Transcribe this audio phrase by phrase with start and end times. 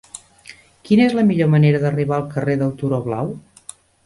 [0.89, 3.31] Quina és la millor manera d'arribar al carrer del Turó Blau?